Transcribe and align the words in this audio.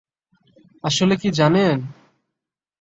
আসলে 0.83 1.13
কী 1.21 1.29
জানেন? 1.31 1.77